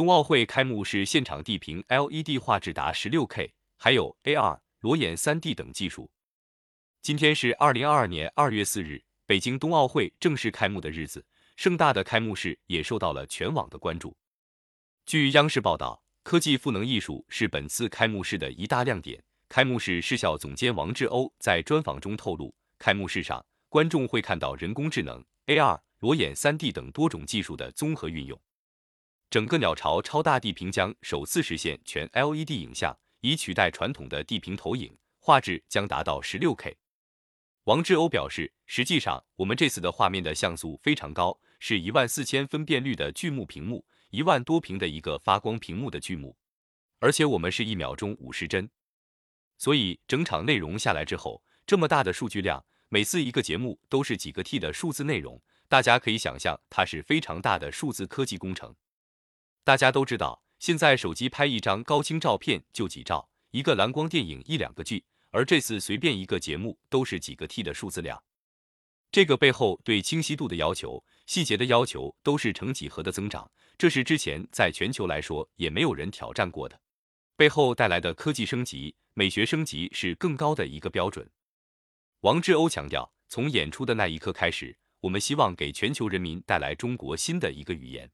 [0.00, 6.10] 冬奥会开幕式现场地屏 LED 画质达 16K，还有 AR、裸眼 3D 等技术。
[7.02, 11.22] 今天是2022年2月4日，北京冬奥会正式开幕的日子，
[11.54, 14.16] 盛大的开幕式也受到了全网的关注。
[15.04, 19.22] 据央视报道，科技赋能艺术是本次开幕式的一大亮点。
[19.50, 28.40] 开幕式视效总监王志欧在专访中透露，开幕式上观众会看到人工智能、AR、裸眼 3D 等多种技术的综合运用。
[29.30, 36.74] 整个鸟巢超大地屏将首次实现全 LED 影像，以取代传统的地屏投影，画质将达到 16K。
[37.64, 46.36] 王志欧表示，实际上我们这次的画面的像素非常高，是一万四千分辨率的巨幕屏幕，一万多屏的一个发光屏幕的巨幕，
[46.98, 48.68] 而且我们是一秒钟五十帧。
[49.58, 58.74] 所以整场内容下来之后，这么大的数据量，每次一个节目都是几个 T 的数字内容，大家可以想象它是非常大的数字科技工程。
[59.62, 68.22] 大家都知道，现在手机拍一张高清照片就几兆，一个蓝光电影一两个 G，而这次随便一个节目都是几个 T 的数字量。
[69.12, 76.80] 这个背后对清晰度的要求、细节的要求都是成几何的增长，这是之前在全球来说也没有人挑战过的。
[77.36, 81.28] 背后带来的科技升级、美学升级是更高的一个标准。
[82.20, 88.10] 王志欧强调，从演出的那一刻开始，我们希望给全球人民带来中国新的一个语言。